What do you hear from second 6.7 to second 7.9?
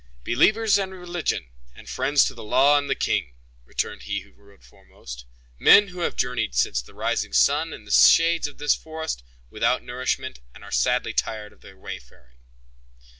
the rising sun, in